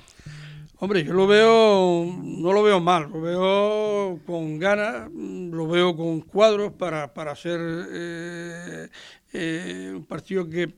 Hombre, 0.77 1.03
yo 1.03 1.13
lo 1.13 1.25
veo, 1.25 2.05
no 2.21 2.53
lo 2.53 2.61
veo 2.61 2.79
mal, 2.79 3.09
lo 3.11 3.21
veo 3.21 4.19
con 4.27 4.59
ganas, 4.59 5.09
lo 5.11 5.67
veo 5.67 5.95
con 5.95 6.21
cuadros 6.21 6.73
para, 6.73 7.11
para 7.11 7.31
hacer 7.31 7.59
eh, 7.59 8.89
eh, 9.33 9.93
un 9.95 10.05
partido 10.05 10.47
que 10.47 10.73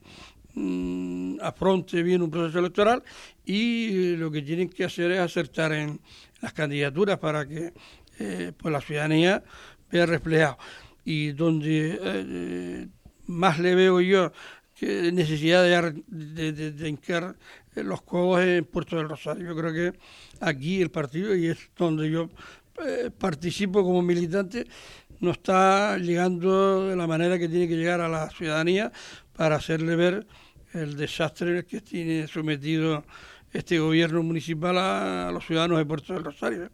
mm, 0.54 1.40
afronte 1.42 2.02
bien 2.04 2.22
un 2.22 2.32
proceso 2.32 2.60
electoral 2.60 3.04
y 3.44 4.16
lo 4.16 4.32
que 4.32 4.44
tienen 4.44 4.70
que 4.70 4.86
hacer 4.86 5.12
es 5.12 5.20
acertar 5.20 5.74
en 5.74 6.00
las 6.42 6.54
candidaturas 6.54 7.20
para 7.20 7.46
que 7.46 7.74
eh, 8.18 8.54
pues 8.58 8.72
la 8.72 8.80
ciudadanía 8.80 9.44
vea 9.92 10.06
reflejado. 10.06 10.58
Y 11.04 11.34
donde 11.34 12.88
más 13.26 13.60
le 13.60 13.76
veo 13.76 14.00
yo 14.00 14.32
que 14.76 15.12
necesidad 15.12 15.64
de, 15.64 16.04
de, 16.08 16.72
de, 16.72 17.84
los 17.84 18.02
codos 18.02 18.42
en 18.42 18.66
Puerto 18.66 18.98
del 18.98 19.10
Rosario. 19.10 19.48
Yo 19.48 19.56
creo 19.56 19.74
que 19.74 20.00
aquí 20.40 20.82
el 20.82 20.90
partido, 20.90 21.36
y 21.36 21.48
es 21.48 21.58
donde 21.78 22.10
yo 22.10 22.30
eh, 22.86 23.12
participo 23.18 23.84
como 23.84 24.02
militante, 24.02 24.66
no 25.20 25.32
está 25.32 25.98
llegando 25.98 26.90
de 26.90 26.96
la 26.96 27.08
manera 27.08 27.38
que 27.40 27.48
tiene 27.48 27.68
que 27.68 27.78
llegar 27.78 28.02
a 28.02 28.10
la 28.10 28.30
ciudadanía 28.30 28.92
para 29.36 29.56
hacerle 29.56 29.96
ver 29.96 30.28
el 30.74 30.98
desastre 30.98 31.60
en 31.60 31.66
que 31.66 31.82
tiene 31.82 32.28
sometido 32.28 33.06
este 33.52 33.80
gobierno 33.80 34.24
municipal 34.24 34.78
a, 34.78 35.32
los 35.32 35.46
ciudadanos 35.46 35.78
de 35.78 35.86
Puerto 35.86 36.14
del 36.14 36.24
Rosario. 36.24 36.72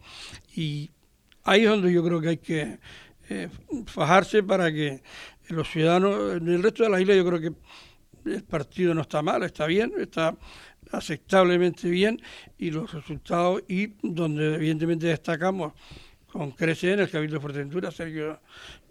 Y 0.55 0.89
ahí 1.43 1.63
es 1.63 1.69
donde 1.69 1.91
yo 1.91 2.03
creo 2.03 2.21
que 2.21 2.29
hay 2.29 2.37
que 2.37 2.79
eh, 3.29 3.49
fajarse 3.85 4.41
para 4.41 4.71
que 4.71 5.03
los 5.49 5.69
ciudadanos, 5.69 6.37
en 6.37 6.47
el 6.47 6.63
resto 6.63 6.83
de 6.83 6.89
la 6.89 7.01
isla 7.01 7.15
yo 7.15 7.25
creo 7.25 7.41
que 7.41 7.51
el 8.25 8.43
partido 8.43 8.93
no 8.93 9.01
está 9.01 9.21
mal, 9.21 9.43
está 9.43 9.65
bien, 9.65 9.93
está 9.97 10.35
aceptablemente 10.91 11.89
bien 11.89 12.21
y 12.57 12.71
los 12.71 12.93
resultados 12.93 13.63
y 13.67 13.93
donde 14.01 14.55
evidentemente 14.55 15.07
destacamos 15.07 15.73
con 16.31 16.51
crece 16.51 16.93
en 16.93 16.99
el 16.99 17.09
Cabildo 17.09 17.35
de 17.35 17.41
Fuerteventura, 17.41 17.91
Sergio 17.91 18.39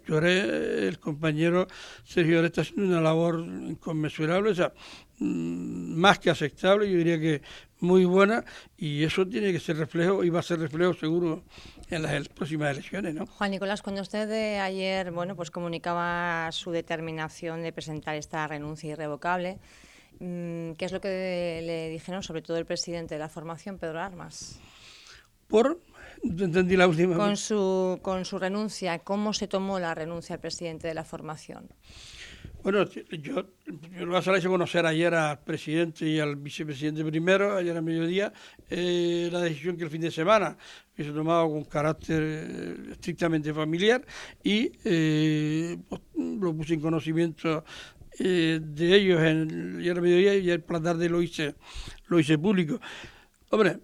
Lloré, 0.08 0.88
el 0.88 0.98
compañero 0.98 1.68
Sergio 2.02 2.42
está 2.42 2.62
haciendo 2.62 2.86
una 2.86 3.02
labor 3.02 3.40
inconmensurable, 3.40 4.50
o 4.50 4.54
sea, 4.54 4.72
mm, 5.18 5.94
más 6.00 6.18
que 6.18 6.30
aceptable, 6.30 6.90
yo 6.90 6.96
diría 6.96 7.20
que 7.20 7.42
muy 7.80 8.06
buena 8.06 8.42
y 8.78 9.04
eso 9.04 9.28
tiene 9.28 9.52
que 9.52 9.60
ser 9.60 9.76
reflejo 9.76 10.24
y 10.24 10.30
va 10.30 10.40
a 10.40 10.42
ser 10.42 10.60
reflejo 10.60 10.94
seguro 10.94 11.42
en 11.90 12.02
las 12.02 12.28
próximas 12.30 12.72
elecciones, 12.72 13.14
¿no? 13.14 13.26
Juan 13.26 13.50
Nicolás, 13.50 13.82
cuando 13.82 14.00
usted 14.00 14.26
de 14.26 14.58
ayer, 14.58 15.12
bueno, 15.12 15.36
pues 15.36 15.50
comunicaba 15.50 16.50
su 16.52 16.70
determinación 16.70 17.62
de 17.62 17.72
presentar 17.72 18.16
esta 18.16 18.46
renuncia 18.46 18.90
irrevocable, 18.90 19.58
mm, 20.20 20.72
¿qué 20.72 20.86
es 20.86 20.92
lo 20.92 21.02
que 21.02 21.60
le 21.62 21.90
dijeron, 21.90 22.22
sobre 22.22 22.40
todo 22.40 22.56
el 22.56 22.64
presidente 22.64 23.14
de 23.16 23.20
la 23.20 23.28
formación, 23.28 23.76
Pedro 23.76 24.00
Armas? 24.00 24.58
Por 25.48 25.80
entendí 26.22 26.76
la 26.76 26.86
última. 26.86 27.16
Con 27.16 27.36
su, 27.36 27.98
con 28.02 28.24
su 28.24 28.38
renuncia, 28.38 28.98
¿cómo 29.00 29.32
se 29.32 29.48
tomó 29.48 29.78
la 29.78 29.94
renuncia 29.94 30.34
al 30.34 30.40
presidente 30.40 30.88
de 30.88 30.94
la 30.94 31.04
formación? 31.04 31.68
Bueno, 32.62 32.84
yo, 32.90 33.02
yo 33.12 34.04
lo 34.04 34.18
he 34.18 34.38
hecho 34.38 34.50
conocer 34.50 34.84
ayer 34.84 35.14
al 35.14 35.38
presidente 35.40 36.06
y 36.06 36.18
al 36.18 36.36
vicepresidente 36.36 37.04
primero, 37.04 37.56
ayer 37.56 37.76
a 37.76 37.80
mediodía, 37.80 38.32
eh, 38.68 39.28
la 39.30 39.40
decisión 39.40 39.76
que 39.76 39.84
el 39.84 39.90
fin 39.90 40.00
de 40.00 40.10
semana 40.10 40.58
que 40.94 41.04
se 41.04 41.12
tomado 41.12 41.48
con 41.48 41.64
carácter 41.64 42.20
eh, 42.20 42.76
estrictamente 42.92 43.54
familiar 43.54 44.04
y 44.42 44.72
eh, 44.84 45.76
pues, 45.88 46.02
lo 46.16 46.52
puse 46.54 46.74
en 46.74 46.80
conocimiento 46.80 47.64
de 48.18 48.96
ellos 48.96 49.22
en, 49.22 49.76
ayer 49.78 49.96
a 49.96 50.00
mediodía 50.00 50.34
y 50.34 50.50
el 50.50 50.60
plan 50.60 50.82
tarde 50.82 51.08
lo 51.08 51.22
hice, 51.22 51.54
lo 52.08 52.18
hice 52.18 52.36
público. 52.36 52.80
Hombre, 53.50 53.80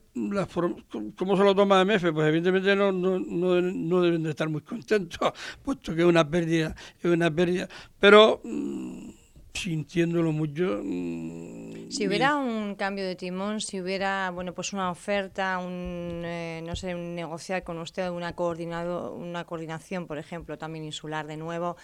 ¿cómo 1.17 1.37
se 1.37 1.43
lo 1.43 1.55
toma 1.55 1.85
MF? 1.85 2.13
Pues 2.13 2.29
evidentemente 2.29 2.77
no, 2.77 2.93
no, 2.93 3.19
no, 3.19 4.03
deben 4.03 4.23
de 4.23 4.31
estar 4.31 4.49
muy 4.49 4.61
contentos, 4.61 5.19
puesto 5.63 5.95
que 5.95 6.03
es 6.03 6.07
una 6.07 6.29
pérdida, 6.29 6.75
es 7.03 7.11
una 7.11 7.31
pérdida. 7.31 7.69
Pero 7.99 8.43
mm, 8.45 9.09
sintiéndolo 9.55 10.33
mucho. 10.33 10.81
Mm, 10.83 11.91
si 11.91 12.07
hubiera 12.07 12.37
un 12.37 12.75
cambio 12.75 13.07
de 13.07 13.15
timón, 13.15 13.61
si 13.61 13.81
hubiera, 13.81 14.31
bueno, 14.31 14.53
pues 14.53 14.73
una 14.73 14.91
oferta, 14.91 15.59
un, 15.59 16.23
eh, 16.25 16.63
no 16.67 16.75
sé, 16.77 16.95
negociar 16.95 17.63
con 17.63 17.79
usted 17.79 18.11
una 18.11 18.35
coordinado, 18.35 19.15
una 19.15 19.45
coordinación, 19.45 20.07
por 20.07 20.19
ejemplo, 20.19 20.59
también 20.59 20.85
insular 20.85 21.27
de 21.27 21.37
nuevo, 21.37 21.77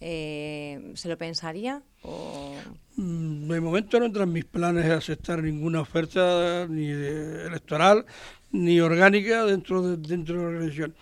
eh, 0.00 0.92
¿se 0.94 1.08
lo 1.08 1.16
pensaría? 1.16 1.82
O... 2.02 2.54
Mm, 2.96 3.48
de 3.48 3.60
momento 3.60 3.98
no 3.98 4.06
entra 4.06 4.24
en 4.24 4.32
mis 4.32 4.44
planes 4.44 4.90
aceptar 4.90 5.42
ninguna 5.42 5.80
oferta 5.80 6.66
ni 6.68 6.88
electoral 6.88 8.04
ni 8.52 8.80
orgánica 8.80 9.44
dentro 9.44 9.82
de, 9.82 9.96
dentro 9.96 10.36
de 10.36 10.42
la 10.42 10.48
organización. 10.48 10.94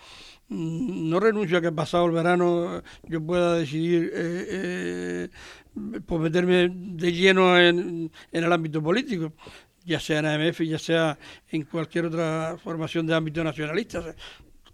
Mm, 0.49 1.09
no 1.09 1.19
renuncio 1.19 1.57
a 1.57 1.61
que 1.61 1.71
pasado 1.71 2.05
el 2.05 2.11
verano 2.11 2.83
yo 3.03 3.21
pueda 3.21 3.55
decidir 3.55 4.11
eh, 4.13 4.45
eh, 4.49 5.29
pues 6.05 6.21
meterme 6.21 6.69
de 6.71 7.11
lleno 7.11 7.57
en, 7.59 8.11
en, 8.31 8.43
el 8.43 8.51
ámbito 8.51 8.81
político, 8.81 9.33
ya 9.85 9.99
sea 9.99 10.19
en 10.19 10.25
AMF, 10.25 10.61
ya 10.61 10.79
sea 10.79 11.17
en 11.49 11.63
cualquier 11.63 12.05
otra 12.05 12.57
formación 12.61 13.05
de 13.07 13.15
ámbito 13.15 13.43
nacionalista. 13.43 14.15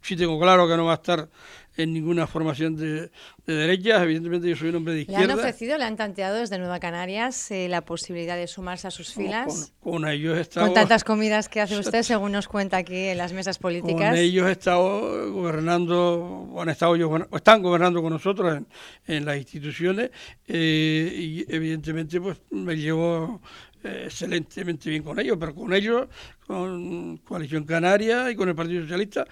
sí 0.01 0.15
tengo 0.15 0.39
claro 0.39 0.67
que 0.67 0.77
no 0.77 0.85
va 0.85 0.93
a 0.93 0.95
estar 0.95 1.29
en 1.77 1.93
ninguna 1.93 2.27
formación 2.27 2.75
de, 2.75 3.11
de 3.45 3.53
derechas. 3.53 4.01
Evidentemente 4.03 4.49
yo 4.49 4.55
soy 4.55 4.69
un 4.69 4.75
hombre 4.75 4.93
de 4.93 5.01
izquierda. 5.01 5.25
¿Le 5.25 5.33
han 5.33 5.39
ofrecido, 5.39 5.77
le 5.77 5.83
han 5.85 5.95
tanteado 5.95 6.37
desde 6.37 6.57
Nueva 6.57 6.79
Canarias 6.79 7.51
eh, 7.51 7.67
la 7.69 7.81
posibilidad 7.81 8.35
de 8.35 8.47
sumarse 8.47 8.87
a 8.87 8.91
sus 8.91 9.13
filas? 9.13 9.73
Con, 9.79 10.07
ellos 10.07 10.37
he 10.37 10.41
estado... 10.41 10.67
Con 10.67 10.75
tantas 10.75 11.03
comidas 11.03 11.49
que 11.49 11.61
hace 11.61 11.77
usted, 11.79 12.03
según 12.03 12.31
nos 12.31 12.47
cuenta 12.47 12.77
aquí 12.77 13.07
en 13.07 13.17
las 13.17 13.33
mesas 13.33 13.57
políticas. 13.57 14.09
Con 14.09 14.17
ellos 14.17 14.47
he 14.47 14.51
estado 14.51 15.31
gobernando, 15.31 16.55
han 16.59 16.69
estado 16.69 16.95
ellos, 16.95 17.21
están 17.31 17.61
gobernando 17.61 18.01
con 18.01 18.13
nosotros 18.13 18.57
en, 18.57 18.67
en 19.07 19.25
las 19.25 19.37
instituciones 19.37 20.11
eh, 20.47 21.13
y 21.15 21.45
evidentemente 21.53 22.19
pues 22.19 22.37
me 22.51 22.75
llevo 22.75 23.41
eh, 23.81 24.03
excelentemente 24.07 24.89
bien 24.89 25.03
con 25.03 25.17
ellos, 25.19 25.37
pero 25.39 25.55
con 25.55 25.73
ellos, 25.73 26.09
con 26.45 27.15
Coalición 27.17 27.63
Canaria 27.63 28.29
y 28.29 28.35
con 28.35 28.49
el 28.49 28.55
Partido 28.55 28.81
Socialista, 28.81 29.25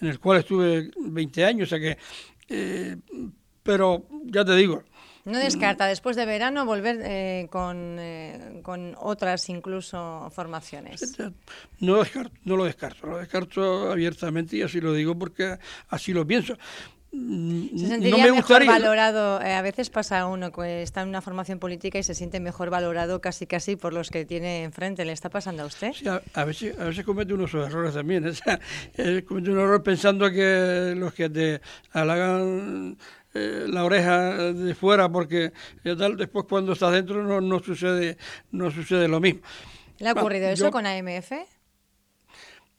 en 0.00 0.08
el 0.08 0.18
cual 0.18 0.40
estuve 0.40 0.90
20 0.96 1.44
años, 1.44 1.68
o 1.68 1.70
sea 1.70 1.78
que, 1.78 1.98
eh, 2.48 2.96
pero 3.62 4.06
ya 4.26 4.44
te 4.44 4.54
digo. 4.54 4.82
No 5.24 5.38
descarta 5.38 5.86
después 5.86 6.16
de 6.16 6.26
verano 6.26 6.66
volver 6.66 7.00
eh, 7.02 7.48
con, 7.50 7.96
eh, 7.98 8.60
con, 8.62 8.94
otras 8.98 9.48
incluso 9.48 10.30
formaciones. 10.34 11.16
No, 11.80 11.96
descarto, 12.00 12.36
no 12.44 12.56
lo 12.56 12.64
descarto, 12.64 13.06
lo 13.06 13.18
descarto 13.18 13.90
abiertamente 13.90 14.58
y 14.58 14.62
así 14.62 14.82
lo 14.82 14.92
digo 14.92 15.18
porque 15.18 15.58
así 15.88 16.12
lo 16.12 16.26
pienso. 16.26 16.58
Mm, 17.16 17.78
se 17.78 17.86
sentiría 17.86 18.32
mejor 18.32 18.66
valorado. 18.66 19.40
Eh, 19.40 19.54
a 19.54 19.62
veces 19.62 19.88
pasa 19.88 20.26
uno 20.26 20.50
que 20.50 20.82
está 20.82 21.02
en 21.02 21.08
una 21.08 21.20
formación 21.20 21.60
política 21.60 21.96
y 21.96 22.02
se 22.02 22.12
siente 22.12 22.40
mejor 22.40 22.70
valorado 22.70 23.20
casi 23.20 23.46
casi 23.46 23.76
por 23.76 23.92
los 23.92 24.10
que 24.10 24.24
tiene 24.24 24.64
enfrente. 24.64 25.04
¿Le 25.04 25.12
está 25.12 25.30
pasando 25.30 25.62
a 25.62 25.66
usted? 25.66 25.92
Sí, 25.92 26.06
a, 26.08 26.44
veces, 26.44 26.76
a 26.76 26.86
veces 26.86 27.04
comete 27.04 27.32
unos 27.32 27.54
errores 27.54 27.94
también. 27.94 28.26
¿eh? 28.26 29.22
comete 29.28 29.50
un 29.50 29.60
error 29.60 29.80
pensando 29.84 30.28
que 30.28 30.94
los 30.96 31.14
que 31.14 31.30
te 31.30 31.60
halagan 31.92 32.98
eh, 33.32 33.66
la 33.68 33.84
oreja 33.84 34.52
de 34.52 34.74
fuera 34.74 35.08
porque 35.08 35.52
tal, 35.84 36.16
después 36.16 36.46
cuando 36.48 36.72
estás 36.72 36.92
dentro 36.92 37.22
no, 37.22 37.40
no 37.40 37.60
sucede 37.60 38.18
no 38.50 38.72
sucede 38.72 39.06
lo 39.06 39.20
mismo. 39.20 39.42
¿Le 39.98 40.08
ha 40.08 40.12
ocurrido 40.12 40.48
eso 40.48 40.72
con 40.72 40.84
AMF? 40.84 41.30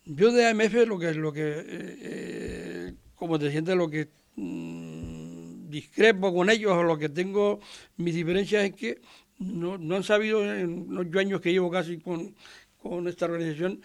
Yo 0.03 0.33
de 0.33 0.47
AMF 0.47 0.73
lo 0.87 0.99
que 0.99 1.13
lo 1.13 1.31
que 1.31 2.95
como 3.15 3.39
te 3.39 3.49
sientes 3.49 3.75
lo 3.75 3.89
que 3.89 4.09
Mm, 4.35 5.69
discrepo 5.69 6.33
con 6.33 6.49
ellos 6.49 6.73
o 6.73 6.83
lo 6.83 6.97
que 6.97 7.09
tengo 7.09 7.59
mis 7.97 8.15
diferencias 8.15 8.63
es 8.65 8.73
que 8.73 9.01
no, 9.39 9.77
no 9.77 9.95
han 9.95 10.03
sabido, 10.03 10.43
en 10.43 10.87
los 10.89 11.05
años 11.15 11.41
que 11.41 11.51
llevo 11.51 11.69
casi 11.69 11.99
con, 11.99 12.35
con 12.81 13.07
esta 13.07 13.25
organización, 13.25 13.81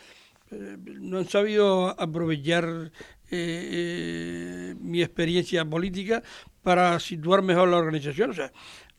eh, 0.51 0.77
no 0.79 1.19
han 1.19 1.29
sabido 1.29 1.89
aprovechar 2.01 2.93
eh, 3.31 3.69
eh, 3.73 4.75
mi 4.81 5.03
experiencia 5.03 5.65
política 5.65 6.23
para 6.63 6.99
situar 7.01 7.43
mejor 7.43 7.69
la 7.69 7.79
organización. 7.79 8.31
O 8.31 8.35
sea, 8.35 8.53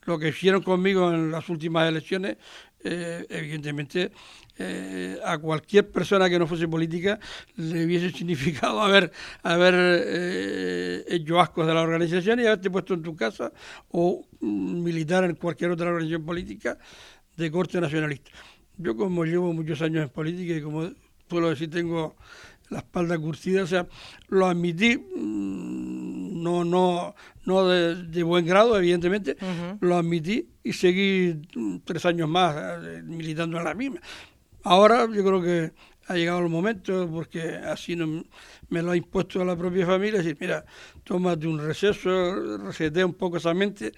lo 0.04 0.18
que 0.18 0.28
hicieron 0.28 0.62
conmigo 0.62 1.12
en 1.12 1.30
las 1.30 1.48
últimas 1.48 1.88
elecciones 1.88 2.36
eh, 2.84 3.26
evidentemente 3.28 4.10
eh, 4.58 5.18
a 5.24 5.38
cualquier 5.38 5.90
persona 5.90 6.28
que 6.28 6.38
no 6.38 6.46
fuese 6.46 6.68
política 6.68 7.18
le 7.56 7.84
hubiese 7.84 8.10
significado 8.18 8.80
haber, 8.82 9.12
haber 9.42 9.74
eh, 9.76 11.04
hecho 11.08 11.40
ascos 11.40 11.66
de 11.66 11.74
la 11.74 11.82
organización 11.82 12.40
y 12.40 12.46
haberte 12.46 12.70
puesto 12.70 12.94
en 12.94 13.02
tu 13.02 13.14
casa 13.16 13.52
o 13.90 14.26
mm, 14.40 14.82
militar 14.82 15.24
en 15.24 15.36
cualquier 15.36 15.70
otra 15.70 15.88
organización 15.88 16.24
política 16.24 16.78
de 17.36 17.50
corte 17.50 17.80
nacionalista. 17.80 18.30
Yo 18.76 18.96
como 18.96 19.24
llevo 19.24 19.52
muchos 19.52 19.80
años 19.80 20.02
en 20.02 20.10
política 20.10 20.54
y 20.54 20.60
como 20.62 20.90
puedo 21.28 21.50
decir 21.50 21.70
tengo 21.70 22.16
la 22.68 22.78
espalda 22.78 23.18
curtida, 23.18 23.62
o 23.62 23.66
sea, 23.66 23.86
lo 24.28 24.46
admití, 24.46 24.96
mm, 24.96 26.01
no, 26.42 26.64
no, 26.64 27.14
no 27.44 27.68
de, 27.68 28.22
buen 28.22 28.44
grado, 28.44 28.76
evidentemente, 28.76 29.36
lo 29.80 29.96
admití 29.96 30.48
y 30.62 30.72
seguí 30.72 31.40
tres 31.84 32.04
años 32.04 32.28
más 32.28 32.56
eh, 32.82 33.02
militando 33.04 33.58
en 33.58 33.64
la 33.64 33.74
misma. 33.74 34.00
Ahora 34.64 35.08
yo 35.12 35.24
creo 35.24 35.42
que 35.42 35.72
ha 36.08 36.14
llegado 36.14 36.40
el 36.40 36.48
momento, 36.48 37.08
porque 37.10 37.42
así 37.42 37.96
no, 37.96 38.24
me 38.68 38.82
lo 38.82 38.92
ha 38.92 38.96
impuesto 38.96 39.44
la 39.44 39.56
propia 39.56 39.86
familia, 39.86 40.18
decir, 40.18 40.36
mira, 40.40 40.64
tómate 41.04 41.46
un 41.46 41.58
receso, 41.58 42.58
resetea 42.58 43.06
un 43.06 43.14
poco 43.14 43.36
esa 43.36 43.54
mente, 43.54 43.92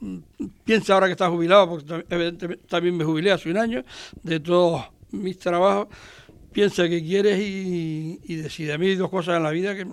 mm, 0.00 0.18
piensa 0.64 0.94
ahora 0.94 1.06
que 1.06 1.12
estás 1.12 1.30
jubilado, 1.30 1.68
porque 1.68 2.04
evidentemente 2.10 2.66
también 2.66 2.96
me 2.96 3.04
jubilé 3.04 3.32
hace 3.32 3.50
un 3.50 3.58
año, 3.58 3.84
de 4.22 4.40
todos 4.40 4.84
mis 5.12 5.38
trabajos, 5.38 5.88
piensa 6.52 6.88
qué 6.88 7.02
quieres 7.02 7.38
y, 7.38 8.36
decide. 8.36 8.72
A 8.72 8.78
mí 8.78 8.86
hay 8.86 8.96
dos 8.96 9.10
cosas 9.10 9.36
en 9.36 9.42
la 9.42 9.50
vida 9.50 9.74
que 9.74 9.86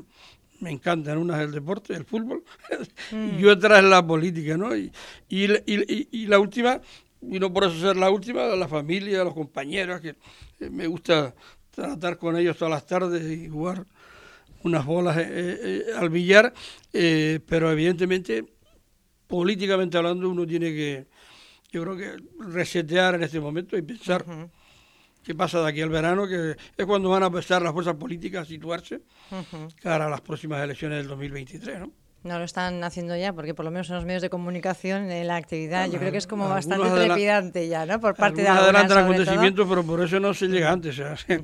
me 0.64 0.72
encantan. 0.72 1.18
Una 1.18 1.40
es 1.40 1.48
el 1.48 1.52
deporte, 1.52 1.94
el 1.94 2.06
fútbol, 2.06 2.44
y 3.40 3.46
otra 3.46 3.80
es 3.80 3.84
la 3.86 4.06
política, 4.06 4.58
¿no? 4.58 4.76
Y, 4.76 4.92
y, 5.30 6.26
la 6.28 6.40
última, 6.40 6.82
y 7.22 7.40
no 7.40 7.52
por 7.52 7.66
eso 7.66 7.80
ser 7.80 7.98
la 7.98 8.10
última, 8.10 8.44
la 8.56 8.68
familia, 8.68 9.24
los 9.24 9.34
compañeros, 9.34 10.02
que 10.02 10.16
eh, 10.60 10.70
me 10.72 10.88
gusta 10.88 11.36
tratar 11.70 12.18
con 12.18 12.38
ellos 12.38 12.58
todas 12.58 12.72
las 12.72 12.86
tardes 12.86 13.30
y 13.30 13.50
jugar 13.50 13.86
unas 14.64 14.86
bolas 14.86 15.18
eh, 15.18 15.26
eh, 15.30 15.84
al 15.98 16.10
billar, 16.10 16.54
pero 16.92 17.72
evidentemente, 17.72 18.46
políticamente 19.28 19.98
hablando, 19.98 20.30
uno 20.30 20.48
tiene 20.48 20.68
que, 20.68 21.08
yo 21.72 21.84
creo 21.84 21.98
que 21.98 22.24
resetear 22.40 23.16
en 23.16 23.24
este 23.24 23.42
momento 23.42 23.76
y 23.78 23.82
pensar 23.82 24.24
qué 25.24 25.36
pasa 25.36 25.62
de 25.62 25.70
aquí 25.70 25.82
al 25.82 25.90
verano, 25.90 26.28
que 26.28 26.56
es 26.78 26.86
cuando 26.86 27.10
van 27.10 27.24
a 27.24 27.28
empezar 27.28 27.62
las 27.62 27.74
fuerzas 27.74 27.96
políticas 27.96 28.44
a 28.44 28.46
situarse 28.46 29.02
cara 29.82 30.08
a 30.08 30.10
las 30.10 30.22
próximas 30.22 30.64
elecciones 30.64 31.00
del 31.00 31.08
2023, 31.08 31.80
¿no? 31.80 31.92
No 32.24 32.40
lo 32.40 32.46
están 32.46 32.82
haciendo 32.86 33.18
ya, 33.18 33.34
porque 33.34 33.54
por 33.54 33.66
lo 33.66 33.72
menos 33.72 33.90
en 33.90 33.98
los 33.98 34.06
medios 34.06 34.22
de 34.22 34.30
comunicación, 34.30 35.12
en 35.12 35.28
la 35.28 35.36
actividad, 35.36 35.90
yo 35.92 36.00
creo 36.00 36.10
que 36.10 36.20
es 36.20 36.28
como 36.28 36.48
bastante 36.48 36.90
trepidante 36.90 37.68
ya, 37.68 37.86
¿no? 37.86 38.00
Por 38.00 38.16
parte 38.16 38.44
de 38.44 38.48
adelantan 38.48 39.00
acontecimientos, 39.00 39.68
pero 39.68 39.84
por 39.84 40.02
eso 40.02 40.22
no 40.22 40.34
se 40.34 40.48
llega 40.48 40.72
antes. 40.72 40.98
O 41.00 41.18
sea, 41.18 41.42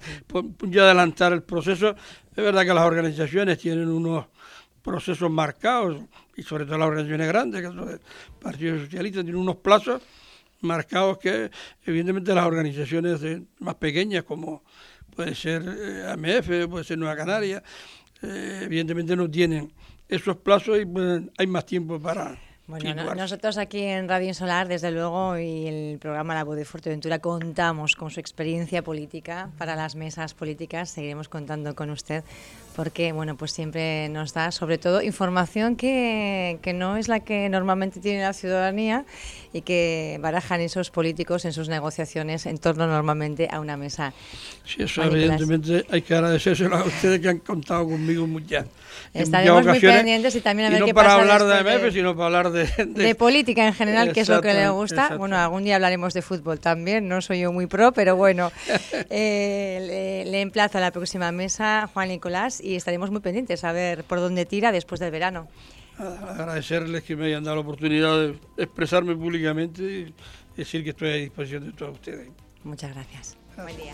ya 0.61 0.83
adelantar 0.83 1.33
el 1.33 1.43
proceso. 1.43 1.89
Es 1.89 2.43
verdad 2.43 2.63
que 2.63 2.73
las 2.73 2.85
organizaciones 2.85 3.57
tienen 3.57 3.89
unos 3.89 4.27
procesos 4.81 5.29
marcados, 5.29 5.97
y 6.37 6.43
sobre 6.43 6.65
todo 6.65 6.77
las 6.77 6.87
organizaciones 6.87 7.27
grandes, 7.27 7.61
que 7.61 7.67
son 7.67 7.89
el 7.89 7.99
Partido 8.41 8.79
Socialista, 8.79 9.21
tienen 9.21 9.41
unos 9.41 9.57
plazos 9.57 10.01
marcados 10.61 11.17
que 11.17 11.51
evidentemente 11.85 12.33
las 12.33 12.45
organizaciones 12.45 13.21
más 13.59 13.75
pequeñas 13.75 14.23
como 14.23 14.63
puede 15.15 15.35
ser 15.35 15.63
eh, 15.67 16.07
AMF, 16.11 16.69
puede 16.69 16.83
ser 16.83 16.97
Nueva 16.97 17.15
Canaria, 17.15 17.61
eh, 18.21 18.61
evidentemente 18.63 19.15
no 19.15 19.29
tienen 19.29 19.71
esos 20.07 20.37
plazos 20.37 20.79
y 20.79 20.85
pues, 20.85 21.23
hay 21.37 21.47
más 21.47 21.65
tiempo 21.65 21.99
para... 21.99 22.37
Bueno, 22.67 23.15
nosotros 23.15 23.57
aquí 23.57 23.81
en 23.81 24.07
Radio 24.07 24.27
Insolar, 24.27 24.67
desde 24.67 24.91
luego, 24.91 25.35
y 25.39 25.65
el 25.65 25.97
programa 25.97 26.35
La 26.35 26.43
Voz 26.43 26.55
de 26.55 26.65
Fuerteventura, 26.65 27.17
contamos 27.17 27.95
con 27.95 28.11
su 28.11 28.19
experiencia 28.19 28.83
política 28.83 29.49
para 29.57 29.75
las 29.75 29.95
mesas 29.95 30.35
políticas. 30.35 30.91
Seguiremos 30.91 31.29
contando 31.29 31.73
con 31.73 31.89
usted 31.89 32.23
porque 32.79 33.11
bueno, 33.11 33.35
pues 33.35 33.51
siempre 33.51 34.07
nos 34.07 34.33
da 34.33 34.53
sobre 34.53 34.77
todo 34.77 35.01
información 35.01 35.75
que, 35.75 36.59
que, 36.61 36.71
no 36.71 36.95
es 36.95 37.09
la 37.09 37.19
que 37.19 37.49
normalmente 37.49 37.99
tiene 37.99 38.21
la 38.21 38.31
ciudadanía 38.31 39.03
y 39.51 39.63
que 39.63 40.17
barajan 40.21 40.61
esos 40.61 40.89
políticos 40.89 41.43
en 41.43 41.51
sus 41.51 41.67
negociaciones 41.67 42.45
en 42.45 42.57
torno 42.57 42.87
normalmente 42.87 43.49
a 43.51 43.59
una 43.59 43.75
mesa. 43.75 44.13
Sí, 44.63 44.83
eso 44.83 45.03
evidentemente 45.03 45.85
hay 45.91 46.03
que 46.03 46.15
agradecérselo 46.15 46.77
a 46.77 46.85
ustedes 46.85 47.19
que 47.19 47.27
han 47.27 47.39
contado 47.39 47.83
conmigo 47.83 48.25
muchas 48.25 48.65
Estaremos 49.13 49.65
muy 49.65 49.79
pendientes 49.79 50.35
y 50.35 50.41
también 50.41 50.67
a 50.67 50.71
ver 50.71 50.79
no 50.81 50.85
qué 50.85 50.93
para 50.93 51.09
pasa 51.09 51.21
hablar 51.21 51.43
de 51.45 51.73
AMF, 51.73 51.93
sino 51.93 52.15
para 52.15 52.25
hablar 52.25 52.51
de, 52.51 52.67
de, 52.85 53.15
política 53.15 53.65
en 53.65 53.73
general, 53.73 54.13
que 54.13 54.21
es 54.21 54.29
lo 54.29 54.41
que 54.41 54.53
le 54.53 54.69
gusta. 54.69 55.17
Bueno, 55.17 55.37
algún 55.37 55.63
día 55.63 55.75
hablaremos 55.75 56.13
de 56.13 56.21
fútbol 56.21 56.59
también, 56.59 57.07
no 57.07 57.21
soy 57.21 57.41
yo 57.41 57.51
muy 57.51 57.65
pro, 57.65 57.91
pero 57.91 58.15
bueno, 58.15 58.51
eh, 59.09 60.23
le, 60.25 60.31
le 60.31 60.41
emplazo 60.41 60.77
a 60.77 60.81
la 60.81 60.91
próxima 60.91 61.31
mesa, 61.31 61.89
Juan 61.93 62.09
Nicolás, 62.09 62.61
y 62.61 62.68
estaremos 62.75 63.11
muy 63.11 63.21
pendientes 63.21 63.63
a 63.63 63.71
ver 63.71 64.03
por 64.03 64.19
dónde 64.19 64.45
tira 64.45 64.71
después 64.71 64.99
del 64.99 65.11
verano. 65.11 65.47
Agradecerles 65.97 67.03
que 67.03 67.15
me 67.15 67.25
hayan 67.25 67.43
dado 67.43 67.57
la 67.57 67.61
oportunidad 67.61 68.17
de 68.19 68.39
expresarme 68.57 69.15
públicamente 69.15 69.83
y 69.83 70.13
decir 70.55 70.83
que 70.83 70.91
estoy 70.91 71.09
a 71.09 71.13
disposición 71.13 71.65
de 71.65 71.73
todos 71.73 71.93
ustedes. 71.93 72.29
Muchas 72.63 72.93
gracias. 72.93 73.37
Buen 73.57 73.75
día. 73.75 73.93